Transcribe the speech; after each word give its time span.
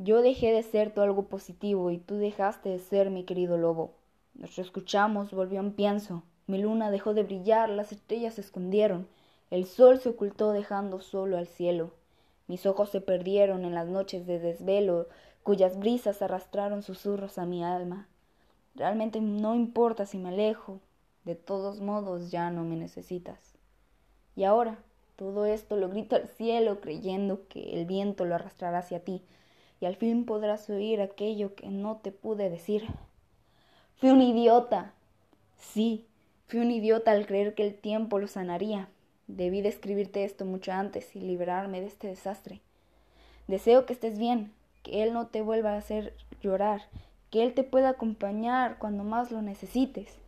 Yo 0.00 0.22
dejé 0.22 0.52
de 0.52 0.62
ser 0.62 0.94
tu 0.94 1.00
algo 1.00 1.24
positivo 1.24 1.90
y 1.90 1.98
tú 1.98 2.18
dejaste 2.18 2.68
de 2.68 2.78
ser 2.78 3.10
mi 3.10 3.24
querido 3.24 3.58
lobo. 3.58 3.94
Nos 4.34 4.56
escuchamos, 4.60 5.32
volvió 5.32 5.58
un 5.58 5.72
pienso. 5.72 6.22
Mi 6.46 6.58
luna 6.58 6.92
dejó 6.92 7.14
de 7.14 7.24
brillar, 7.24 7.68
las 7.68 7.90
estrellas 7.90 8.34
se 8.34 8.42
escondieron, 8.42 9.08
el 9.50 9.66
sol 9.66 9.98
se 9.98 10.10
ocultó 10.10 10.52
dejando 10.52 11.00
solo 11.00 11.36
al 11.36 11.48
cielo. 11.48 11.90
Mis 12.46 12.64
ojos 12.64 12.90
se 12.90 13.00
perdieron 13.00 13.64
en 13.64 13.74
las 13.74 13.88
noches 13.88 14.24
de 14.24 14.38
desvelo, 14.38 15.08
cuyas 15.42 15.76
brisas 15.76 16.22
arrastraron 16.22 16.84
susurros 16.84 17.36
a 17.36 17.44
mi 17.44 17.64
alma. 17.64 18.06
Realmente 18.76 19.20
no 19.20 19.56
importa 19.56 20.06
si 20.06 20.16
me 20.16 20.28
alejo, 20.28 20.78
de 21.24 21.34
todos 21.34 21.80
modos 21.80 22.30
ya 22.30 22.52
no 22.52 22.62
me 22.62 22.76
necesitas. 22.76 23.56
Y 24.36 24.44
ahora, 24.44 24.78
todo 25.16 25.44
esto 25.44 25.76
lo 25.76 25.88
grito 25.88 26.14
al 26.14 26.28
cielo 26.28 26.80
creyendo 26.80 27.48
que 27.48 27.72
el 27.72 27.84
viento 27.84 28.24
lo 28.24 28.36
arrastrará 28.36 28.78
hacia 28.78 29.00
ti, 29.00 29.24
y 29.80 29.86
al 29.86 29.96
fin 29.96 30.24
podrás 30.24 30.68
oír 30.70 31.00
aquello 31.00 31.54
que 31.54 31.68
no 31.68 31.96
te 31.96 32.12
pude 32.12 32.50
decir. 32.50 32.86
Fui 33.96 34.10
un 34.10 34.22
idiota. 34.22 34.92
Sí, 35.56 36.06
fui 36.46 36.60
un 36.60 36.70
idiota 36.70 37.10
al 37.12 37.26
creer 37.26 37.54
que 37.54 37.66
el 37.66 37.74
tiempo 37.74 38.18
lo 38.18 38.28
sanaría. 38.28 38.88
Debí 39.26 39.60
de 39.60 39.68
escribirte 39.68 40.24
esto 40.24 40.44
mucho 40.44 40.72
antes 40.72 41.14
y 41.14 41.20
liberarme 41.20 41.80
de 41.80 41.86
este 41.86 42.08
desastre. 42.08 42.60
Deseo 43.46 43.86
que 43.86 43.92
estés 43.92 44.18
bien, 44.18 44.52
que 44.82 45.02
él 45.02 45.12
no 45.12 45.26
te 45.26 45.42
vuelva 45.42 45.72
a 45.72 45.78
hacer 45.78 46.14
llorar, 46.40 46.82
que 47.30 47.42
él 47.42 47.54
te 47.54 47.64
pueda 47.64 47.90
acompañar 47.90 48.78
cuando 48.78 49.04
más 49.04 49.30
lo 49.30 49.42
necesites. 49.42 50.18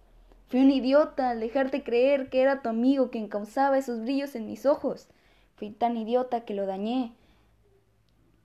Fui 0.48 0.60
un 0.60 0.70
idiota 0.70 1.30
al 1.30 1.40
dejarte 1.40 1.82
creer 1.82 2.28
que 2.28 2.42
era 2.42 2.60
tu 2.60 2.68
amigo 2.68 3.10
quien 3.10 3.28
causaba 3.28 3.78
esos 3.78 4.00
brillos 4.00 4.34
en 4.34 4.46
mis 4.46 4.66
ojos. 4.66 5.06
Fui 5.54 5.70
tan 5.70 5.96
idiota 5.96 6.40
que 6.40 6.54
lo 6.54 6.66
dañé, 6.66 7.12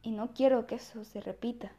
y 0.05 0.11
no 0.11 0.33
quiero 0.33 0.67
que 0.67 0.75
eso 0.75 1.03
se 1.03 1.19
repita. 1.19 1.71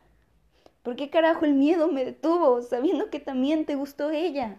¿Por 0.82 0.96
qué 0.96 1.10
carajo 1.10 1.44
el 1.44 1.54
miedo 1.54 1.88
me 1.88 2.04
detuvo, 2.04 2.60
sabiendo 2.60 3.08
que 3.08 3.20
también 3.20 3.64
te 3.66 3.76
gustó 3.76 4.10
ella? 4.10 4.58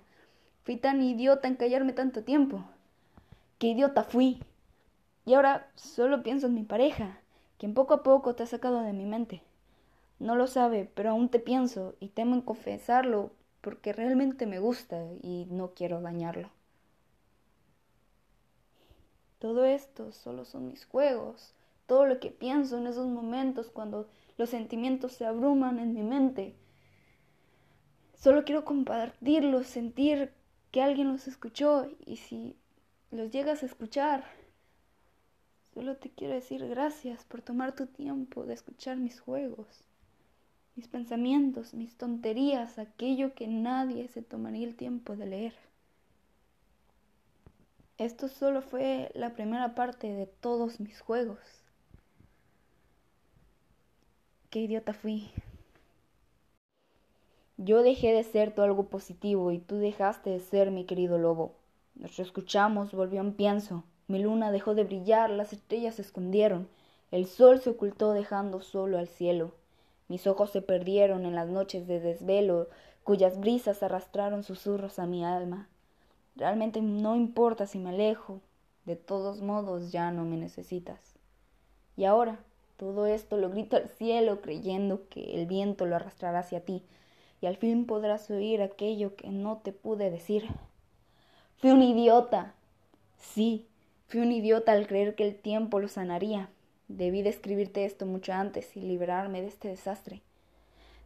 Fui 0.64 0.78
tan 0.78 1.04
idiota 1.04 1.48
en 1.50 1.56
callarme 1.56 1.92
tanto 1.92 2.24
tiempo. 2.24 2.64
Qué 3.60 3.68
idiota 3.68 4.04
fui. 4.04 4.42
Y 5.26 5.34
ahora 5.34 5.70
solo 5.76 6.24
pienso 6.24 6.48
en 6.48 6.54
mi 6.54 6.64
pareja, 6.64 7.20
quien 7.58 7.74
poco 7.74 7.94
a 7.94 8.04
poco 8.04 8.36
te 8.36 8.44
ha 8.44 8.48
sacado 8.48 8.82
de 8.82 8.94
mi 8.94 9.06
mente. 9.06 9.44
No 10.20 10.36
lo 10.36 10.48
sabe, 10.48 10.90
pero 10.96 11.10
aún 11.10 11.28
te 11.28 11.40
pienso 11.40 11.96
y 12.00 12.08
temo 12.08 12.36
en 12.36 12.42
confesarlo 12.42 13.32
porque 13.60 13.92
realmente 13.92 14.48
me 14.48 14.60
gusta 14.60 15.04
y 15.22 15.46
no 15.50 15.74
quiero 15.74 16.00
dañarlo. 16.00 16.50
Todo 19.40 19.66
esto 19.66 20.14
solo 20.14 20.46
son 20.46 20.68
mis 20.68 20.86
juegos, 20.86 21.54
todo 21.88 22.06
lo 22.06 22.20
que 22.20 22.30
pienso 22.30 22.78
en 22.78 22.86
esos 22.86 23.08
momentos 23.08 23.70
cuando 23.70 24.08
los 24.38 24.50
sentimientos 24.50 25.14
se 25.14 25.26
abruman 25.26 25.80
en 25.80 25.94
mi 25.94 26.04
mente. 26.04 26.54
Solo 28.14 28.44
quiero 28.46 28.66
compartirlos, 28.66 29.68
sentir 29.68 30.34
que 30.72 30.82
alguien 30.82 31.08
los 31.08 31.28
escuchó 31.28 31.88
y 32.06 32.18
si 32.18 32.56
los 33.10 33.32
llegas 33.32 33.64
a 33.64 33.66
escuchar, 33.66 34.26
solo 35.74 35.96
te 35.96 36.10
quiero 36.10 36.34
decir 36.34 36.68
gracias 36.68 37.24
por 37.24 37.42
tomar 37.42 37.74
tu 37.74 37.88
tiempo 37.88 38.46
de 38.46 38.54
escuchar 38.54 38.98
mis 38.98 39.20
juegos, 39.20 39.68
mis 40.76 40.88
pensamientos, 40.88 41.74
mis 41.74 41.96
tonterías, 41.96 42.78
aquello 42.78 43.34
que 43.34 43.48
nadie 43.48 44.08
se 44.10 44.22
tomaría 44.22 44.68
el 44.68 44.76
tiempo 44.76 45.16
de 45.16 45.26
leer. 45.26 45.54
Esto 47.98 48.28
solo 48.28 48.62
fue 48.62 49.12
la 49.16 49.34
primera 49.34 49.74
parte 49.74 50.14
de 50.14 50.28
todos 50.28 50.80
mis 50.80 51.02
juegos. 51.02 51.40
Qué 54.50 54.60
idiota 54.60 54.94
fui. 54.94 55.30
Yo 57.58 57.84
dejé 57.84 58.14
de 58.14 58.24
ser 58.24 58.56
tu 58.56 58.62
algo 58.62 58.84
positivo 58.84 59.52
y 59.52 59.60
tú 59.60 59.76
dejaste 59.76 60.30
de 60.30 60.40
ser 60.40 60.72
mi 60.72 60.86
querido 60.86 61.18
lobo. 61.18 61.52
Nos 61.96 62.18
escuchamos, 62.20 62.94
volvió 62.94 63.20
un 63.20 63.34
pienso. 63.34 63.84
Mi 64.08 64.20
luna 64.20 64.52
dejó 64.52 64.74
de 64.74 64.86
brillar, 64.86 65.32
las 65.32 65.52
estrellas 65.52 65.96
se 65.96 66.04
escondieron, 66.04 66.70
el 67.12 67.26
sol 67.26 67.60
se 67.60 67.72
ocultó 67.72 68.14
dejando 68.14 68.62
solo 68.62 68.98
al 68.98 69.10
cielo. 69.10 69.52
Mis 70.08 70.28
ojos 70.28 70.52
se 70.52 70.62
perdieron 70.62 71.26
en 71.26 71.36
las 71.36 71.50
noches 71.50 71.86
de 71.86 72.00
desvelo, 72.00 72.70
cuyas 73.04 73.42
brisas 73.42 73.84
arrastraron 73.84 74.44
susurros 74.44 74.98
a 74.98 75.08
mi 75.08 75.26
alma. 75.26 75.68
Realmente 76.38 76.82
no 76.82 77.18
importa 77.18 77.68
si 77.68 77.80
me 77.80 77.90
alejo, 77.90 78.40
de 78.86 78.96
todos 78.96 79.42
modos 79.42 79.92
ya 79.92 80.12
no 80.12 80.24
me 80.24 80.38
necesitas. 80.38 81.16
Y 81.98 82.06
ahora, 82.06 82.40
todo 82.78 83.08
esto 83.08 83.38
lo 83.38 83.50
grito 83.50 83.76
al 83.76 83.90
cielo 83.90 84.42
creyendo 84.42 85.08
que 85.10 85.36
el 85.36 85.48
viento 85.48 85.86
lo 85.86 85.96
arrastrará 85.96 86.40
hacia 86.40 86.62
ti 86.62 86.84
y 87.42 87.46
al 87.46 87.58
fin 87.58 87.86
podrás 87.86 88.30
oír 88.30 88.62
aquello 88.62 89.16
que 89.16 89.30
no 89.30 89.58
te 89.58 89.72
pude 89.72 90.10
decir. 90.10 90.48
Fui 91.58 91.72
un 91.72 91.82
idiota. 91.82 92.54
Sí, 93.18 93.68
fui 94.08 94.22
un 94.22 94.32
idiota 94.32 94.72
al 94.72 94.88
creer 94.88 95.16
que 95.16 95.28
el 95.28 95.36
tiempo 95.36 95.80
lo 95.80 95.88
sanaría. 95.88 96.50
Debí 96.88 97.22
de 97.22 97.30
escribirte 97.30 97.86
esto 97.86 98.06
mucho 98.06 98.34
antes 98.34 98.76
y 98.78 98.82
liberarme 98.82 99.42
de 99.42 99.48
este 99.48 99.68
desastre. 99.68 100.22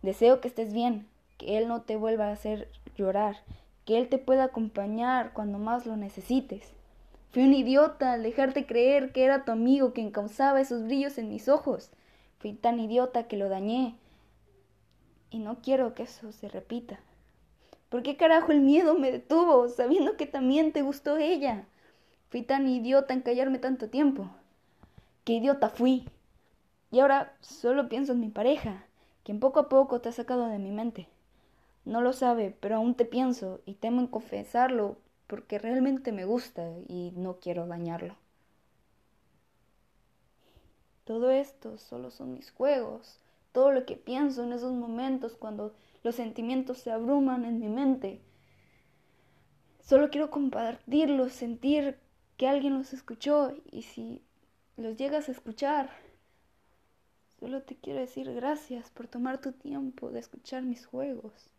Deseo 0.02 0.42
que 0.42 0.48
estés 0.48 0.74
bien, 0.74 1.08
que 1.38 1.58
él 1.58 1.68
no 1.68 1.82
te 1.82 1.96
vuelva 1.96 2.28
a 2.28 2.34
hacer 2.34 2.68
llorar, 2.96 3.38
que 3.86 3.98
él 3.98 4.10
te 4.10 4.18
pueda 4.18 4.46
acompañar 4.46 5.34
cuando 5.34 5.58
más 5.58 5.86
lo 5.86 5.96
necesites. 5.96 6.72
Fui 7.32 7.44
un 7.44 7.54
idiota 7.54 8.14
al 8.14 8.24
dejarte 8.24 8.66
creer 8.66 9.14
que 9.14 9.24
era 9.24 9.46
tu 9.46 9.54
amigo 9.54 9.94
quien 9.94 10.12
causaba 10.12 10.60
esos 10.60 10.84
brillos 10.84 11.18
en 11.18 11.30
mis 11.30 11.48
ojos. 11.48 11.90
Fui 12.40 12.54
tan 12.54 12.80
idiota 12.80 13.28
que 13.28 13.38
lo 13.38 13.48
dañé. 13.48 13.96
Y 15.30 15.40
no 15.40 15.62
quiero 15.62 15.94
que 15.94 16.04
eso 16.04 16.34
se 16.34 16.50
repita. 16.50 17.00
¿Por 17.88 18.04
qué 18.04 18.18
carajo 18.18 18.52
el 18.52 18.60
miedo 18.60 18.98
me 18.98 19.12
detuvo, 19.12 19.70
sabiendo 19.70 20.18
que 20.18 20.26
también 20.26 20.74
te 20.74 20.82
gustó 20.82 21.16
ella? 21.18 21.66
Fui 22.30 22.42
tan 22.42 22.68
idiota 22.68 23.14
en 23.14 23.22
callarme 23.22 23.60
tanto 23.60 23.90
tiempo. 23.90 24.30
Qué 25.24 25.34
idiota 25.34 25.70
fui. 25.70 26.10
Y 26.92 27.00
ahora 27.00 27.34
solo 27.40 27.88
pienso 27.88 28.12
en 28.12 28.20
mi 28.20 28.30
pareja, 28.30 28.84
quien 29.24 29.40
poco 29.40 29.62
a 29.62 29.70
poco 29.70 30.02
te 30.02 30.10
ha 30.10 30.12
sacado 30.12 30.48
de 30.48 30.60
mi 30.60 30.72
mente. 30.72 31.08
No 31.86 32.02
lo 32.02 32.12
sabe, 32.12 32.56
pero 32.60 32.76
aún 32.76 32.96
te 32.96 33.06
pienso 33.06 33.62
y 33.66 33.76
temo 33.76 34.02
en 34.02 34.08
confesarlo 34.08 34.98
porque 35.32 35.60
realmente 35.60 36.12
me 36.12 36.26
gusta 36.26 36.74
y 36.90 37.14
no 37.16 37.40
quiero 37.40 37.66
dañarlo. 37.66 38.18
Todo 41.06 41.32
esto 41.32 41.78
solo 41.78 42.12
son 42.12 42.34
mis 42.34 42.52
juegos, 42.52 43.18
todo 43.54 43.72
lo 43.72 43.86
que 43.86 43.96
pienso 43.96 44.44
en 44.44 44.52
esos 44.52 44.74
momentos 44.74 45.38
cuando 45.38 45.74
los 46.04 46.16
sentimientos 46.16 46.80
se 46.80 46.92
abruman 46.92 47.46
en 47.46 47.62
mi 47.62 47.70
mente. 47.70 48.20
Solo 49.80 50.10
quiero 50.10 50.30
compartirlos, 50.32 51.32
sentir 51.32 51.98
que 52.36 52.50
alguien 52.50 52.78
los 52.78 52.92
escuchó 52.92 53.54
y 53.72 53.84
si 53.84 54.22
los 54.76 54.98
llegas 54.98 55.30
a 55.30 55.32
escuchar, 55.32 55.92
solo 57.40 57.62
te 57.62 57.78
quiero 57.78 58.02
decir 58.02 58.34
gracias 58.34 58.90
por 58.90 59.08
tomar 59.08 59.40
tu 59.40 59.54
tiempo 59.54 60.12
de 60.12 60.20
escuchar 60.20 60.64
mis 60.64 60.86
juegos 60.86 61.52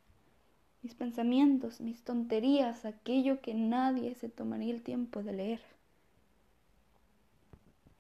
mis 0.83 0.95
pensamientos, 0.95 1.81
mis 1.81 2.03
tonterías, 2.03 2.85
aquello 2.85 3.41
que 3.41 3.55
nadie 3.55 4.15
se 4.17 4.29
tomaría 4.29 4.75
el 4.75 4.83
tiempo 4.83 5.23
de 5.23 5.33
leer. 5.33 5.61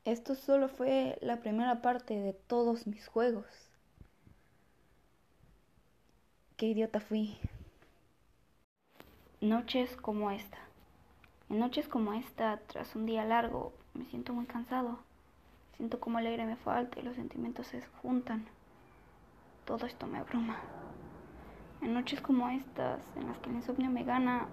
Esto 0.04 0.34
solo 0.34 0.68
fue 0.68 1.16
la 1.22 1.40
primera 1.40 1.80
parte 1.80 2.18
de 2.18 2.32
todos 2.32 2.88
mis 2.88 3.06
juegos. 3.06 3.46
Qué 6.56 6.66
idiota 6.66 6.98
fui. 6.98 7.38
Noches 9.40 9.96
como 9.96 10.32
esta. 10.32 10.58
En 11.48 11.60
noches 11.60 11.86
como 11.86 12.14
esta, 12.14 12.60
tras 12.66 12.96
un 12.96 13.06
día 13.06 13.24
largo, 13.24 13.72
me 13.94 14.04
siento 14.06 14.32
muy 14.32 14.46
cansado. 14.46 14.98
Siento 15.76 16.00
como 16.00 16.18
el 16.18 16.26
aire 16.26 16.46
me 16.46 16.56
falta 16.56 16.98
y 16.98 17.02
los 17.02 17.16
sentimientos 17.16 17.68
se 17.68 17.82
juntan. 18.02 18.46
Todo 19.64 19.86
esto 19.86 20.06
me 20.06 20.18
abruma. 20.18 20.60
En 21.82 21.94
noches 21.94 22.20
como 22.20 22.48
estas, 22.48 23.00
en 23.16 23.26
las 23.26 23.38
que 23.38 23.50
el 23.50 23.56
insomnio 23.56 23.90
me 23.90 24.04
gana, 24.04 24.46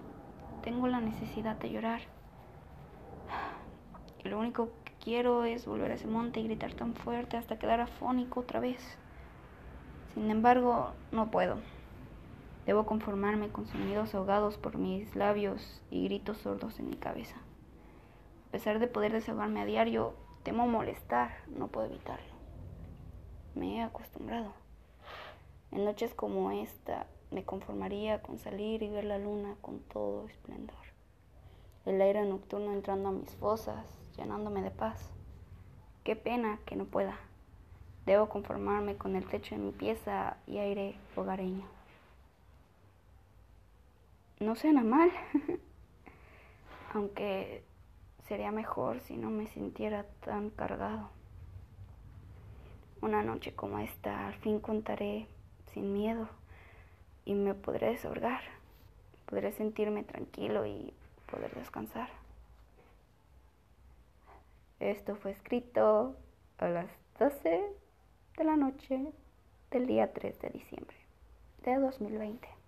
tengo 0.62 0.88
la 0.88 1.00
necesidad 1.00 1.54
de 1.56 1.70
llorar. 1.70 2.00
Y 4.24 4.28
lo 4.28 4.40
único 4.40 4.70
que 4.84 4.92
quiero 5.00 5.44
es 5.44 5.64
volver 5.64 5.92
a 5.92 5.94
ese 5.94 6.08
monte 6.08 6.40
y 6.40 6.44
gritar 6.44 6.74
tan 6.74 6.94
fuerte 6.94 7.36
hasta 7.36 7.56
quedar 7.56 7.80
afónico 7.80 8.40
otra 8.40 8.58
vez. 8.58 8.98
Sin 10.12 10.28
embargo, 10.28 10.90
no 11.12 11.30
puedo. 11.30 11.58
Debo 12.66 12.84
conformarme 12.84 13.48
con 13.50 13.66
sonidos 13.68 14.12
ahogados 14.14 14.58
por 14.58 14.76
mis 14.76 15.14
labios 15.14 15.82
y 15.88 16.04
gritos 16.06 16.38
sordos 16.38 16.80
en 16.80 16.88
mi 16.88 16.96
cabeza. 16.96 17.36
A 18.48 18.50
pesar 18.50 18.80
de 18.80 18.88
poder 18.88 19.12
desahogarme 19.12 19.60
a 19.60 19.66
diario, 19.66 20.14
temo 20.42 20.66
molestar, 20.66 21.30
no 21.46 21.68
puedo 21.68 21.86
evitarlo. 21.86 22.34
Me 23.54 23.76
he 23.76 23.82
acostumbrado. 23.82 24.52
En 25.70 25.84
noches 25.84 26.12
como 26.12 26.50
esta, 26.50 27.06
me 27.30 27.44
conformaría 27.44 28.22
con 28.22 28.38
salir 28.38 28.82
y 28.82 28.88
ver 28.88 29.04
la 29.04 29.18
luna 29.18 29.54
con 29.60 29.80
todo 29.80 30.26
esplendor. 30.26 30.76
El 31.86 32.00
aire 32.00 32.24
nocturno 32.24 32.72
entrando 32.72 33.08
a 33.08 33.12
mis 33.12 33.30
fosas, 33.36 33.86
llenándome 34.16 34.62
de 34.62 34.70
paz. 34.70 35.10
Qué 36.04 36.16
pena 36.16 36.58
que 36.66 36.76
no 36.76 36.84
pueda. 36.84 37.16
Debo 38.04 38.28
conformarme 38.28 38.96
con 38.96 39.14
el 39.14 39.26
techo 39.26 39.54
de 39.54 39.60
mi 39.60 39.70
pieza 39.70 40.36
y 40.46 40.58
aire 40.58 40.96
hogareño. 41.16 41.66
No 44.40 44.56
suena 44.56 44.82
mal, 44.82 45.10
aunque 46.94 47.62
sería 48.26 48.50
mejor 48.50 49.00
si 49.00 49.16
no 49.16 49.30
me 49.30 49.46
sintiera 49.46 50.06
tan 50.24 50.50
cargado. 50.50 51.10
Una 53.02 53.22
noche 53.22 53.54
como 53.54 53.78
esta, 53.78 54.26
al 54.28 54.34
fin 54.34 54.60
contaré 54.60 55.26
sin 55.72 55.92
miedo 55.92 56.28
y 57.30 57.34
me 57.34 57.54
podré 57.54 57.90
desahogar. 57.90 58.42
Podré 59.26 59.52
sentirme 59.52 60.02
tranquilo 60.02 60.66
y 60.66 60.92
poder 61.30 61.54
descansar. 61.54 62.08
Esto 64.80 65.14
fue 65.14 65.30
escrito 65.30 66.16
a 66.58 66.66
las 66.66 66.90
12 67.20 67.62
de 68.36 68.44
la 68.44 68.56
noche 68.56 69.12
del 69.70 69.86
día 69.86 70.12
3 70.12 70.40
de 70.40 70.50
diciembre 70.50 70.96
de 71.62 71.76
2020. 71.76 72.59